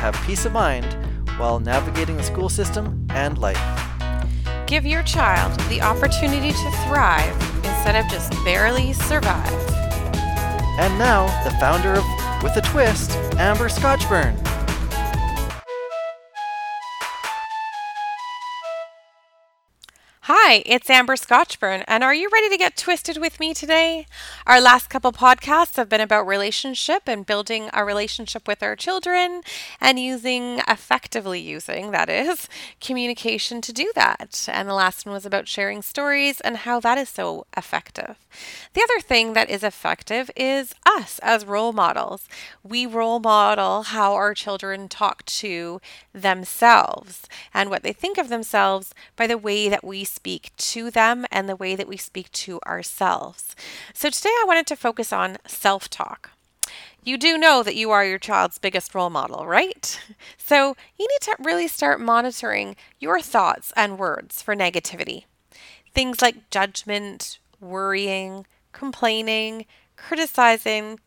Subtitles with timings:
[0.00, 0.96] have peace of mind
[1.36, 3.60] while navigating the school system and life.
[4.66, 9.52] Give your child the opportunity to thrive instead of just barely survive.
[10.78, 12.04] And now, the founder of
[12.42, 14.49] With a Twist, Amber Scotchburn.
[20.32, 24.06] Hi, it's Amber Scotchburn, and are you ready to get twisted with me today?
[24.46, 29.42] Our last couple podcasts have been about relationship and building a relationship with our children
[29.80, 32.48] and using, effectively using, that is,
[32.80, 34.48] communication to do that.
[34.52, 38.14] And the last one was about sharing stories and how that is so effective.
[38.74, 42.28] The other thing that is effective is us as role models.
[42.62, 45.80] We role model how our children talk to
[46.14, 51.26] themselves and what they think of themselves by the way that we speak to them
[51.30, 53.54] and the way that we speak to ourselves.
[53.94, 56.30] So today I wanted to focus on self talk.
[57.02, 60.00] You do know that you are your child's biggest role model, right?
[60.36, 65.24] So you need to really start monitoring your thoughts and words for negativity.
[65.94, 70.98] Things like judgment, worrying, complaining, criticizing,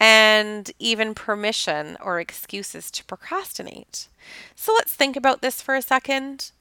[0.00, 4.08] and even permission or excuses to procrastinate.
[4.54, 6.52] So let's think about this for a second.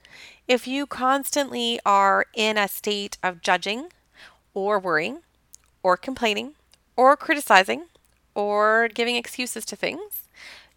[0.47, 3.87] If you constantly are in a state of judging
[4.53, 5.21] or worrying
[5.81, 6.53] or complaining
[6.95, 7.85] or criticizing
[8.35, 10.27] or giving excuses to things,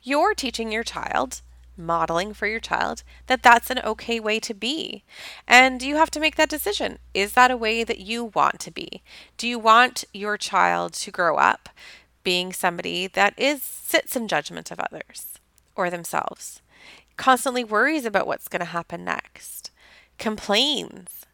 [0.03, 1.43] you're teaching your child,
[1.77, 5.05] modeling for your child, that that's an okay way to be.
[5.47, 6.99] And you have to make that decision.
[7.13, 9.03] Is that a way that you want to be?
[9.37, 11.69] Do you want your child to grow up
[12.25, 15.35] being somebody that is sits in judgment of others
[15.77, 16.63] or themselves?
[17.19, 19.71] Constantly worries about what's going to happen next,
[20.17, 21.27] complains,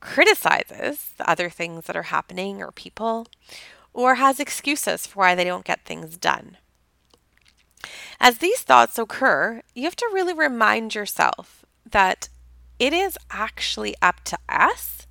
[0.00, 3.26] criticizes the other things that are happening or people,
[3.94, 6.58] or has excuses for why they don't get things done.
[8.20, 12.28] As these thoughts occur, you have to really remind yourself that
[12.78, 15.06] it is actually up to us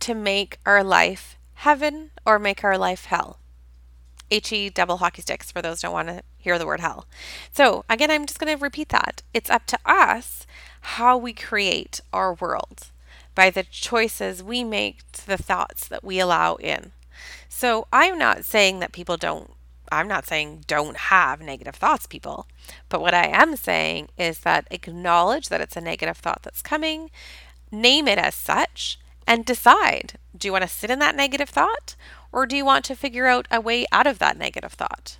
[0.00, 3.38] to make our life heaven or make our life hell.
[4.30, 7.06] HE double hockey sticks for those don't want to hear the word hell.
[7.52, 9.22] So, again, I'm just going to repeat that.
[9.32, 10.46] It's up to us
[10.80, 12.88] how we create our world
[13.34, 16.92] by the choices we make, to the thoughts that we allow in.
[17.48, 19.52] So, I'm not saying that people don't,
[19.90, 22.46] I'm not saying don't have negative thoughts, people.
[22.88, 27.10] But what I am saying is that acknowledge that it's a negative thought that's coming,
[27.70, 31.94] name it as such, and decide do you want to sit in that negative thought
[32.38, 35.16] or do you want to figure out a way out of that negative thought?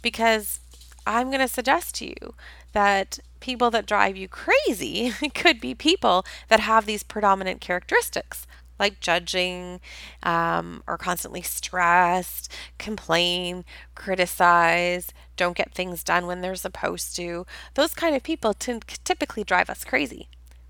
[0.00, 0.60] Because
[1.06, 2.34] I'm going to suggest to you
[2.72, 8.46] that people that drive you crazy could be people that have these predominant characteristics
[8.78, 9.80] like judging
[10.22, 17.44] um, or constantly stressed, complain, criticize, don't get things done when they're supposed to.
[17.74, 20.28] Those kind of people t- typically drive us crazy.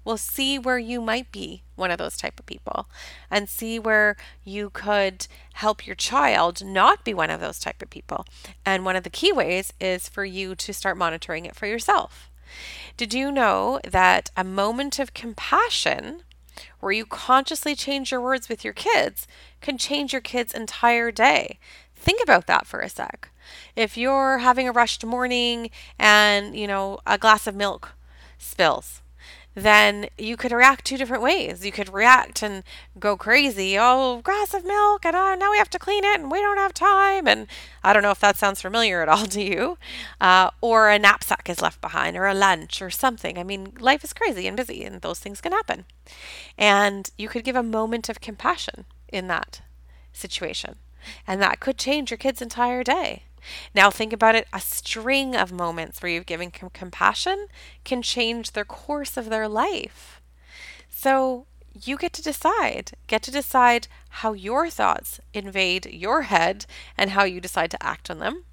[0.08, 2.88] We'll see where you might be one of those type of people
[3.30, 7.90] and see where you could help your child not be one of those type of
[7.90, 8.24] people.
[8.64, 12.30] And one of the key ways is for you to start monitoring it for yourself.
[12.96, 16.22] Did you know that a moment of compassion
[16.80, 19.26] where you consciously change your words with your kids
[19.60, 21.58] can change your kids' entire day?
[21.94, 23.28] Think about that for a sec.
[23.76, 25.68] If you're having a rushed morning
[25.98, 27.92] and, you know, a glass of milk
[28.38, 29.02] spills,
[29.62, 31.64] then you could react two different ways.
[31.64, 32.64] You could react and
[32.98, 33.76] go crazy.
[33.78, 36.58] Oh, glass of milk, and uh, now we have to clean it, and we don't
[36.58, 37.26] have time.
[37.26, 37.46] And
[37.82, 39.78] I don't know if that sounds familiar at all to you.
[40.20, 43.38] Uh, or a knapsack is left behind, or a lunch, or something.
[43.38, 45.84] I mean, life is crazy and busy, and those things can happen.
[46.56, 49.62] And you could give a moment of compassion in that
[50.12, 50.76] situation.
[51.26, 53.24] And that could change your kid's entire day.
[53.74, 57.46] Now think about it a string of moments where you've given com- compassion
[57.84, 60.20] can change the course of their life.
[60.88, 61.46] So
[61.84, 67.24] you get to decide, get to decide how your thoughts invade your head and how
[67.24, 68.44] you decide to act on them.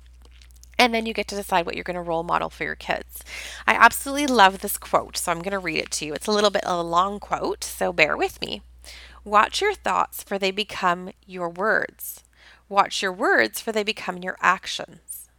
[0.78, 3.24] And then you get to decide what you're going to role model for your kids.
[3.66, 6.14] I absolutely love this quote, so I'm going to read it to you.
[6.14, 8.62] It's a little bit of a long quote, so bear with me.
[9.24, 12.25] Watch your thoughts, for they become your words.
[12.68, 15.30] Watch your words, for they become your actions.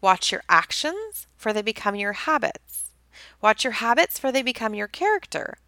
[0.00, 2.90] Watch your actions, for they become your habits.
[3.40, 5.58] Watch your habits, for they become your character.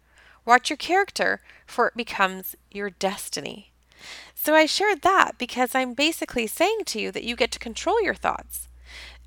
[0.45, 3.71] Watch your character, for it becomes your destiny.
[4.35, 8.01] So I shared that because I'm basically saying to you that you get to control
[8.01, 8.67] your thoughts.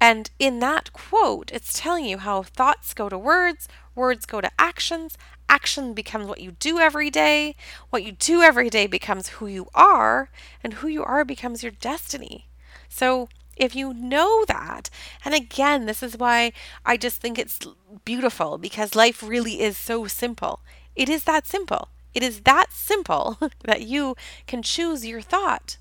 [0.00, 4.50] And in that quote, it's telling you how thoughts go to words, words go to
[4.58, 5.16] actions,
[5.52, 7.54] action becomes what you do every day,
[7.90, 10.30] what you do every day becomes who you are,
[10.64, 12.46] and who you are becomes your destiny.
[12.88, 14.88] So if you know that,
[15.26, 16.52] and again, this is why
[16.86, 17.58] I just think it's
[18.06, 20.60] beautiful because life really is so simple.
[20.96, 21.88] It is that simple.
[22.14, 24.16] It is that simple that you
[24.46, 25.76] can choose your thought.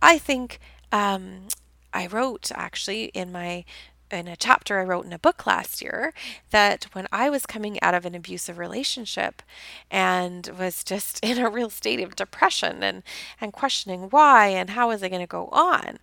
[0.00, 0.60] I think
[0.92, 1.48] um,
[1.92, 3.64] I wrote actually in my
[4.10, 6.12] in a chapter I wrote in a book last year
[6.50, 9.42] that when I was coming out of an abusive relationship
[9.90, 13.02] and was just in a real state of depression and,
[13.40, 15.98] and questioning why and how is it going to go on,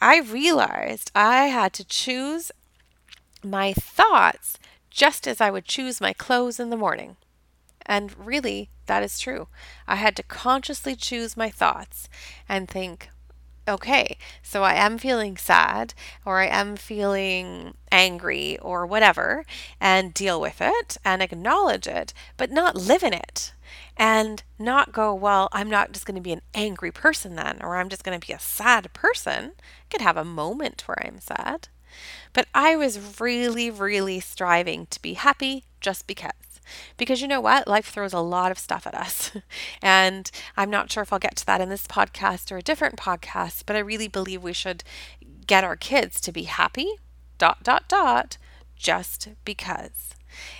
[0.00, 2.50] I realized I had to choose
[3.44, 4.58] my thoughts
[4.90, 7.16] just as I would choose my clothes in the morning.
[7.84, 9.48] And really, that is true.
[9.88, 12.08] I had to consciously choose my thoughts
[12.48, 13.08] and think,
[13.66, 15.94] okay, so I am feeling sad
[16.24, 19.44] or I am feeling angry or whatever,
[19.80, 23.52] and deal with it and acknowledge it, but not live in it.
[23.96, 27.76] And not go, well, I'm not just going to be an angry person then, or
[27.76, 29.52] I'm just going to be a sad person.
[29.58, 31.68] I could have a moment where I'm sad.
[32.32, 36.51] But I was really, really striving to be happy just because.
[36.96, 37.68] Because you know what?
[37.68, 39.32] Life throws a lot of stuff at us.
[39.82, 42.96] and I'm not sure if I'll get to that in this podcast or a different
[42.96, 44.84] podcast, but I really believe we should
[45.46, 46.94] get our kids to be happy,
[47.38, 48.38] dot, dot, dot,
[48.76, 50.14] just because.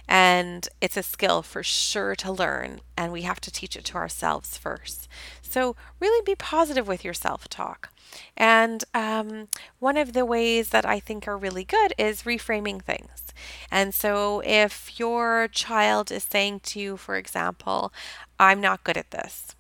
[0.09, 3.97] And it's a skill for sure to learn, and we have to teach it to
[3.97, 5.09] ourselves first.
[5.43, 7.91] So, really be positive with your self talk.
[8.37, 9.49] And um,
[9.79, 13.23] one of the ways that I think are really good is reframing things.
[13.71, 17.93] And so if your child is saying to you, for example,
[18.39, 19.55] I'm not good at this,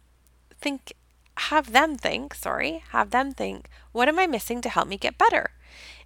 [0.60, 0.92] think,
[1.36, 5.18] have them think, sorry, have them think, what am I missing to help me get
[5.18, 5.50] better?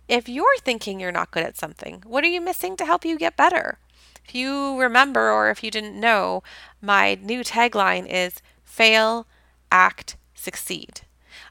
[0.09, 3.19] If you're thinking you're not good at something, what are you missing to help you
[3.19, 3.79] get better?
[4.27, 6.43] If you remember or if you didn't know,
[6.81, 9.27] my new tagline is fail,
[9.71, 11.03] act, succeed.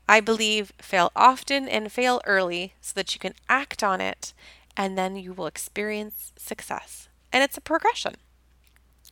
[0.10, 4.34] I believe fail often and fail early so that you can act on it
[4.76, 7.08] and then you will experience success.
[7.32, 8.16] And it's a progression.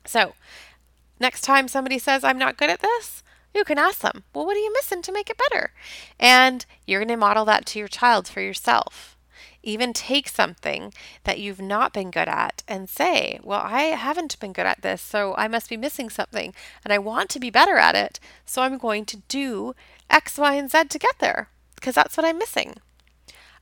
[0.06, 0.33] So,
[1.19, 3.24] next time somebody says, I'm not good at this,
[3.54, 5.71] you can ask them, Well, what are you missing to make it better?
[6.19, 9.12] And you're going to model that to your child for yourself.
[9.63, 10.94] Even take something
[11.24, 15.01] that you've not been good at and say, Well, I haven't been good at this,
[15.01, 18.62] so I must be missing something, and I want to be better at it, so
[18.62, 19.74] I'm going to do
[20.10, 22.75] X, Y, and Z to get there, because that's what I'm missing.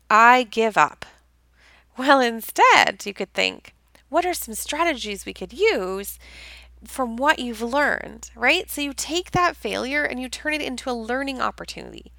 [0.09, 1.05] I give up.
[1.97, 3.73] Well, instead, you could think,
[4.09, 6.17] what are some strategies we could use
[6.83, 8.69] from what you've learned, right?
[8.69, 12.11] So you take that failure and you turn it into a learning opportunity.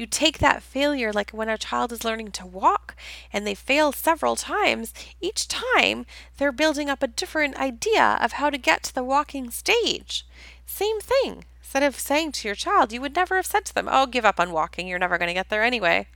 [0.00, 2.96] You take that failure, like when a child is learning to walk
[3.34, 6.06] and they fail several times, each time
[6.38, 10.24] they're building up a different idea of how to get to the walking stage.
[10.64, 11.44] Same thing.
[11.60, 14.24] Instead of saying to your child, you would never have said to them, Oh, give
[14.24, 16.06] up on walking, you're never going to get there anyway.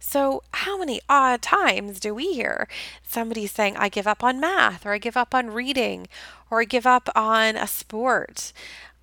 [0.00, 2.66] So, how many odd times do we hear
[3.06, 6.08] somebody saying, I give up on math, or I give up on reading,
[6.50, 8.54] or I give up on a sport,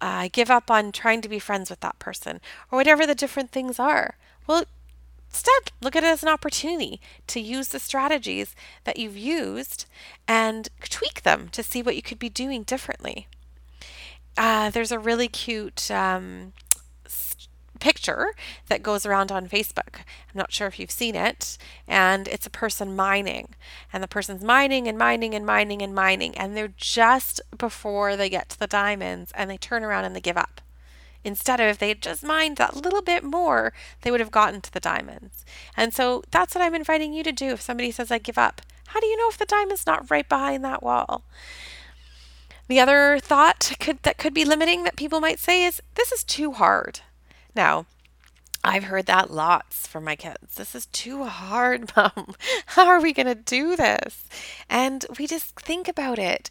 [0.02, 2.42] uh, I give up on trying to be friends with that person,
[2.72, 4.16] or whatever the different things are?
[4.48, 4.66] Well,
[5.30, 9.88] Instead, look at it as an opportunity to use the strategies that you've used
[10.28, 13.28] and tweak them to see what you could be doing differently
[14.38, 16.54] uh, there's a really cute um,
[17.80, 18.34] picture
[18.68, 19.98] that goes around on Facebook.
[19.98, 21.58] I'm not sure if you've seen it.
[21.88, 23.56] And it's a person mining.
[23.92, 26.38] And the person's mining and mining and mining and mining.
[26.38, 30.22] And they're just before they get to the diamonds and they turn around and they
[30.22, 30.62] give up.
[31.24, 34.62] Instead of if they had just mined that little bit more, they would have gotten
[34.62, 35.46] to the diamonds.
[35.78, 38.62] And so that's what I'm inviting you to do if somebody says, I give up.
[38.88, 41.24] How do you know if the diamond's not right behind that wall?
[42.68, 46.24] The other thought could, that could be limiting that people might say is this is
[46.24, 47.02] too hard.
[47.56, 47.86] Now,
[48.64, 50.56] I've heard that lots from my kids.
[50.56, 52.36] This is too hard, mom.
[52.68, 54.24] How are we going to do this?
[54.70, 56.50] And we just think about it.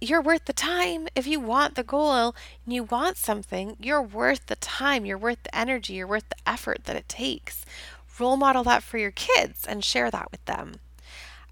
[0.00, 1.08] You're worth the time.
[1.14, 2.34] If you want the goal
[2.64, 5.06] and you want something, you're worth the time.
[5.06, 5.94] You're worth the energy.
[5.94, 7.64] You're worth the effort that it takes.
[8.18, 10.74] Role model that for your kids and share that with them.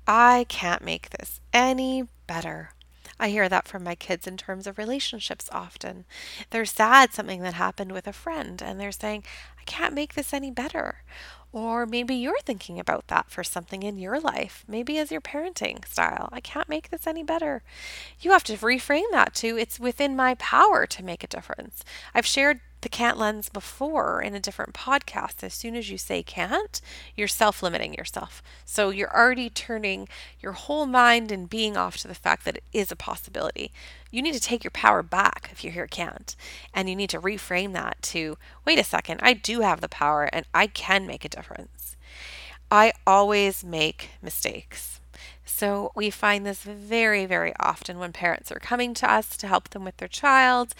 [0.07, 2.71] I can't make this any better.
[3.19, 6.05] I hear that from my kids in terms of relationships often.
[6.51, 9.25] They're sad something that happened with a friend and they're saying,
[9.59, 10.97] I can't make this any better.
[11.55, 15.87] Or maybe you're thinking about that for something in your life, maybe as your parenting
[15.87, 16.29] style.
[16.33, 17.63] I can't make this any better.
[18.19, 21.85] You have to reframe that to it's within my power to make a difference.
[22.13, 25.43] I've shared the can't lens before in a different podcast.
[25.43, 26.81] As soon as you say can't,
[27.17, 28.43] you're self limiting yourself.
[28.67, 30.07] So you're already turning
[30.39, 33.73] your whole mind and being off to the fact that it is a possibility.
[34.11, 36.37] You need to take your power back if you hear can't.
[36.75, 38.37] And you need to reframe that to
[38.67, 41.97] wait a second, I do have the power and I can make a difference.
[42.71, 44.94] I always make mistakes.
[45.57, 49.69] So we find this very, very often when parents are coming to us to help
[49.69, 50.75] them with their child,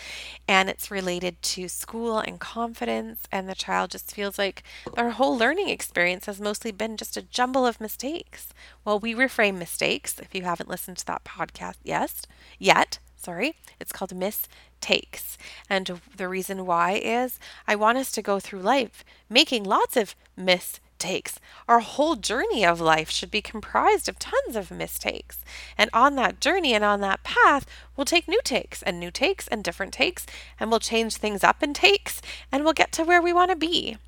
[0.49, 4.65] and it's related to school and confidence, and the child just feels like
[4.97, 8.49] their whole learning experience has mostly been just a jumble of mistakes.
[8.85, 10.19] Well, we reframe mistakes.
[10.19, 12.23] If you haven't listened to that podcast, yes,
[12.59, 14.49] yet, sorry, it's called Miss
[14.81, 15.39] Takes.
[15.71, 17.39] And the reason why is
[17.69, 21.39] I want us to go through life making lots of mistakes mistakes.
[21.69, 25.45] Our whole journey of life should be comprised of tons of mistakes.
[25.77, 29.47] And on that journey and on that path, we'll take new takes and new takes
[29.49, 30.25] and different takes,
[30.59, 33.57] and we'll change things up in takes, and we'll get to where we want to
[33.57, 33.99] be.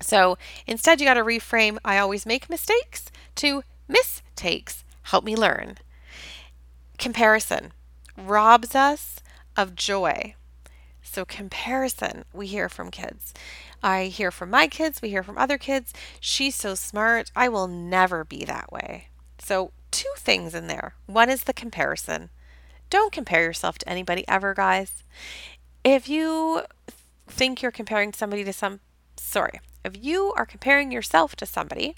[0.00, 3.04] So instead, you got to reframe I always make mistakes
[3.36, 4.82] to mistakes.
[5.02, 5.78] Help me learn.
[6.98, 7.72] Comparison
[8.16, 9.20] robs us
[9.56, 10.34] of joy.
[11.04, 13.34] So, comparison, we hear from kids.
[13.82, 15.92] I hear from my kids, we hear from other kids.
[16.20, 17.30] She's so smart.
[17.34, 19.08] I will never be that way.
[19.38, 20.94] So, two things in there.
[21.06, 22.30] One is the comparison.
[22.90, 25.02] Don't compare yourself to anybody ever, guys.
[25.82, 26.62] If you
[27.26, 28.80] think you're comparing somebody to some,
[29.16, 31.96] sorry, if you are comparing yourself to somebody,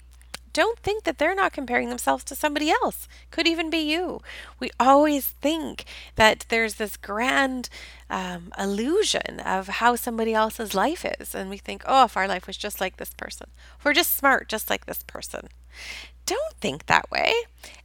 [0.55, 3.09] don't think that they're not comparing themselves to somebody else.
[3.29, 4.21] Could even be you.
[4.57, 5.83] We always think
[6.15, 7.67] that there's this grand
[8.09, 11.35] um, illusion of how somebody else's life is.
[11.35, 13.47] And we think, oh, if our life was just like this person,
[13.77, 15.49] if we're just smart, just like this person.
[16.25, 17.33] Don't think that way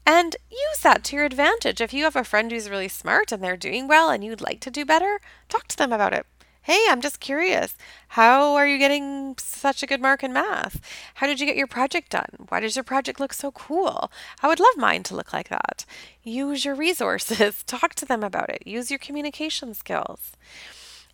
[0.07, 1.81] and use that to your advantage.
[1.81, 4.61] If you have a friend who's really smart and they're doing well and you'd like
[4.61, 6.25] to do better, talk to them about it.
[6.63, 7.75] Hey, I'm just curious.
[8.09, 10.81] How are you getting such a good mark in math?
[11.15, 12.47] How did you get your project done?
[12.49, 14.13] Why does your project look so cool?
[14.43, 15.87] I would love mine to look like that.
[16.23, 20.33] Use your resources, talk to them about it, use your communication skills.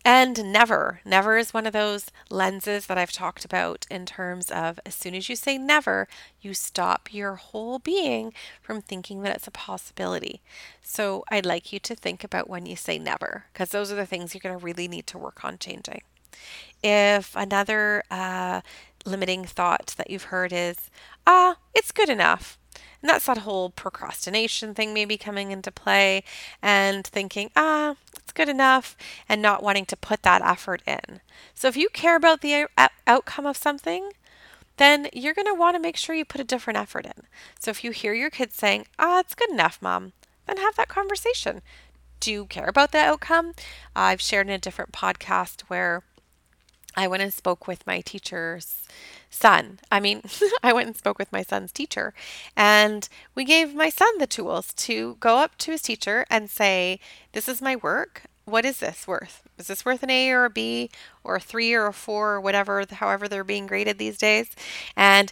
[0.07, 4.79] And never, never is one of those lenses that I've talked about in terms of
[4.85, 6.07] as soon as you say never,
[6.39, 10.39] you stop your whole being from thinking that it's a possibility.
[10.81, 14.05] So I'd like you to think about when you say never, because those are the
[14.05, 16.03] things you're going to really need to work on changing.
[16.81, 18.61] If another uh,
[19.05, 20.89] limiting thought that you've heard is,
[21.25, 22.57] ah, it's good enough.
[23.01, 26.23] And that's that whole procrastination thing maybe coming into play
[26.61, 27.95] and thinking, ah,
[28.27, 28.97] it's good enough,
[29.29, 31.21] and not wanting to put that effort in.
[31.53, 32.67] So if you care about the
[33.07, 34.11] outcome of something,
[34.75, 37.23] then you're going to want to make sure you put a different effort in.
[37.57, 40.11] So if you hear your kids saying, ah, it's good enough, mom,
[40.45, 41.61] then have that conversation.
[42.19, 43.53] Do you care about the outcome?
[43.95, 46.03] I've shared in a different podcast where
[46.97, 48.87] I went and spoke with my teacher's
[49.29, 49.79] son.
[49.91, 50.23] I mean,
[50.63, 52.13] I went and spoke with my son's teacher,
[52.55, 56.99] and we gave my son the tools to go up to his teacher and say,
[57.33, 58.23] This is my work.
[58.45, 59.43] What is this worth?
[59.57, 60.89] Is this worth an A or a B
[61.23, 64.49] or a three or a four or whatever, however they're being graded these days?
[64.95, 65.31] And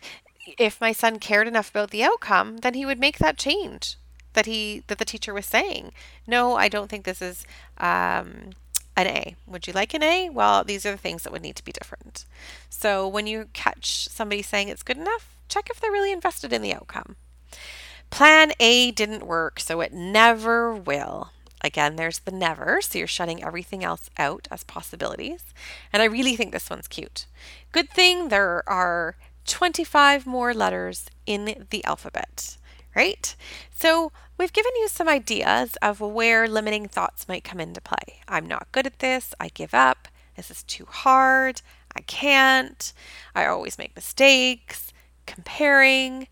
[0.60, 3.98] if my son cared enough about the outcome, then he would make that change
[4.34, 5.92] that he that the teacher was saying.
[6.28, 7.46] No, I don't think this is
[7.80, 8.52] um,
[8.96, 9.36] an A.
[9.46, 10.30] Would you like an A?
[10.30, 12.26] Well, these are the things that would need to be different.
[12.70, 16.62] So when you catch somebody saying it's good enough, check if they're really invested in
[16.62, 17.16] the outcome.
[18.10, 21.32] Plan A didn't work, so it never will.
[21.62, 25.44] Again, there's the never, so you're shutting everything else out as possibilities.
[25.92, 27.26] And I really think this one's cute.
[27.72, 32.58] Good thing there are 25 more letters in the alphabet
[32.96, 33.36] right?
[33.72, 38.22] So we've given you some ideas of where limiting thoughts might come into play.
[38.28, 39.34] I'm not good at this.
[39.40, 40.08] I give up.
[40.36, 41.62] This is too hard.
[41.96, 42.94] I can't.
[43.34, 44.92] I always make mistakes.
[45.26, 46.28] Comparing.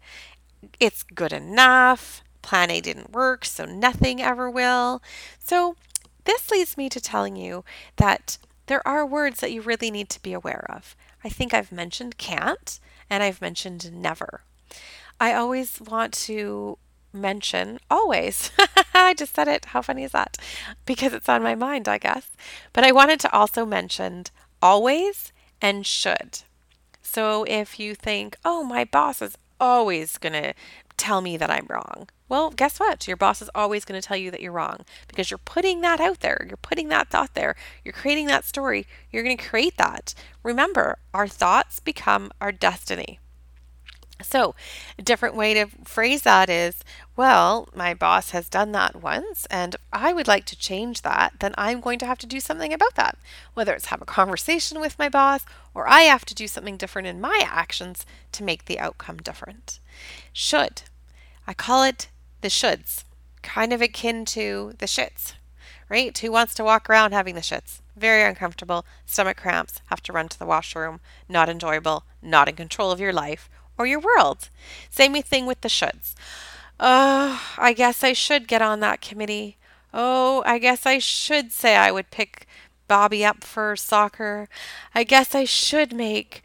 [0.79, 2.23] It's good enough.
[2.41, 5.01] Plan A didn't work, so nothing ever will.
[5.39, 5.75] So
[6.25, 7.63] this leads me to telling you
[7.97, 10.95] that there are words that you really need to be aware of.
[11.23, 12.79] I think I've mentioned can't
[13.09, 14.41] and I've mentioned never.
[15.19, 16.77] I always want to
[17.13, 18.51] mention always.
[18.93, 19.65] I just said it.
[19.65, 20.37] How funny is that?
[20.85, 22.31] Because it's on my mind, I guess.
[22.73, 24.25] But I wanted to also mention
[24.61, 26.39] always and should.
[27.01, 30.53] So if you think, oh, my boss is always going to
[30.97, 32.09] tell me that I'm wrong.
[32.29, 33.07] Well, guess what?
[33.07, 35.99] Your boss is always going to tell you that you're wrong because you're putting that
[35.99, 36.45] out there.
[36.47, 37.55] You're putting that thought there.
[37.83, 38.87] You're creating that story.
[39.11, 40.13] You're going to create that.
[40.41, 43.19] Remember, our thoughts become our destiny.
[44.23, 44.55] So,
[44.97, 46.83] a different way to phrase that is
[47.15, 51.53] well, my boss has done that once, and I would like to change that, then
[51.57, 53.17] I'm going to have to do something about that.
[53.53, 57.07] Whether it's have a conversation with my boss or I have to do something different
[57.07, 59.79] in my actions to make the outcome different.
[60.31, 60.83] Should.
[61.45, 62.07] I call it
[62.41, 63.03] the shoulds,
[63.43, 65.33] kind of akin to the shits,
[65.89, 66.17] right?
[66.17, 67.81] Who wants to walk around having the shits?
[67.95, 70.99] Very uncomfortable, stomach cramps, have to run to the washroom,
[71.29, 74.49] not enjoyable, not in control of your life or your world.
[74.89, 76.13] Same thing with the shoulds.
[76.79, 79.57] Oh, I guess I should get on that committee.
[79.93, 82.47] Oh, I guess I should say I would pick
[82.87, 84.49] Bobby up for soccer.
[84.93, 86.43] I guess I should make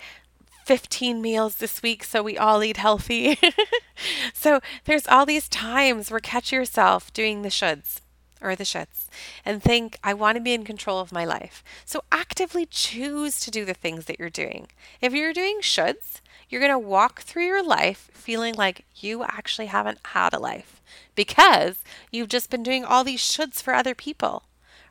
[0.67, 3.39] 15 meals this week so we all eat healthy.
[4.35, 8.01] so there's all these times where catch yourself doing the shoulds
[8.40, 9.07] or the shits
[9.45, 11.62] and think, I want to be in control of my life.
[11.85, 14.68] So actively choose to do the things that you're doing.
[15.00, 19.66] If you're doing shoulds, you're going to walk through your life feeling like you actually
[19.66, 20.80] haven't had a life
[21.14, 24.45] because you've just been doing all these shoulds for other people.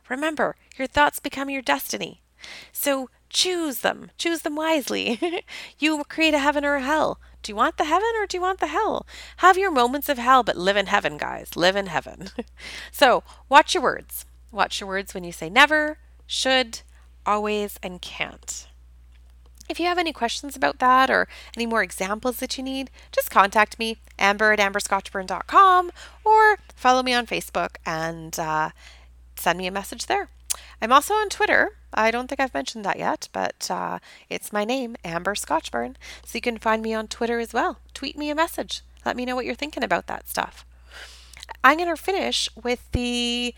[0.08, 2.20] Remember, your thoughts become your destiny.
[2.72, 5.42] So choose them, choose them wisely.
[5.78, 7.18] you create a heaven or a hell.
[7.42, 9.06] Do you want the heaven or do you want the hell?
[9.38, 11.56] Have your moments of hell, but live in heaven, guys.
[11.56, 12.30] Live in heaven.
[12.92, 14.26] so watch your words.
[14.50, 16.80] Watch your words when you say never, should,
[17.24, 18.66] always, and can't.
[19.68, 23.30] If you have any questions about that or any more examples that you need, just
[23.30, 25.90] contact me, amber at amberscotchburn.com,
[26.24, 28.70] or follow me on Facebook and uh,
[29.36, 30.30] send me a message there.
[30.80, 31.72] I'm also on Twitter.
[31.92, 35.96] I don't think I've mentioned that yet, but uh, it's my name, Amber Scotchburn.
[36.24, 37.78] So you can find me on Twitter as well.
[37.94, 38.82] Tweet me a message.
[39.04, 40.64] Let me know what you're thinking about that stuff.
[41.64, 43.54] I'm going to finish with the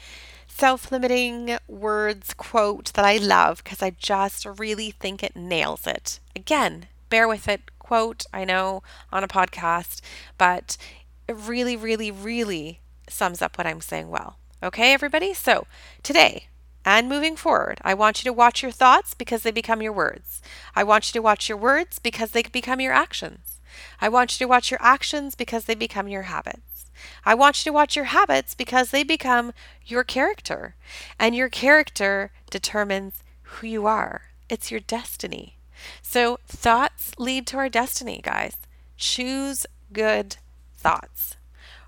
[0.48, 6.20] self limiting words quote that I love because I just really think it nails it.
[6.36, 7.62] Again, bear with it.
[7.78, 8.82] Quote, I know
[9.12, 10.00] on a podcast,
[10.38, 10.76] but
[11.26, 14.36] it really, really, really sums up what I'm saying well.
[14.62, 15.34] Okay, everybody?
[15.34, 15.66] So
[16.02, 16.46] today,
[16.84, 20.40] and moving forward, I want you to watch your thoughts because they become your words.
[20.74, 23.58] I want you to watch your words because they become your actions.
[24.00, 26.90] I want you to watch your actions because they become your habits.
[27.24, 29.52] I want you to watch your habits because they become
[29.84, 30.74] your character.
[31.18, 35.56] And your character determines who you are, it's your destiny.
[36.02, 38.56] So, thoughts lead to our destiny, guys.
[38.96, 40.36] Choose good
[40.74, 41.36] thoughts.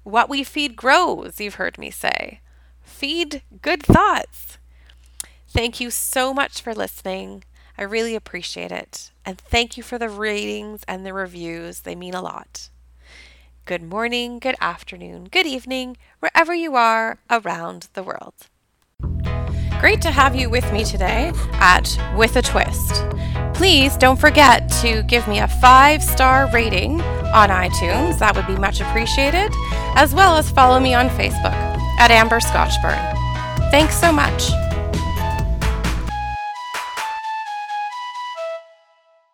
[0.03, 2.41] What we feed grows, you've heard me say.
[2.83, 4.59] Feed good thoughts.
[5.53, 7.45] Thank you so much for listening.
[7.77, 9.11] I really appreciate it.
[9.23, 12.71] And thank you for the ratings and the reviews, they mean a lot.
[13.67, 18.33] Good morning, good afternoon, good evening, wherever you are around the world.
[19.79, 23.05] Great to have you with me today at With a Twist.
[23.53, 27.03] Please don't forget to give me a five star rating
[27.35, 29.53] on iTunes, that would be much appreciated,
[29.97, 31.53] as well as follow me on Facebook
[32.01, 33.71] at Amber Scotchburn.
[33.71, 34.51] Thanks so much.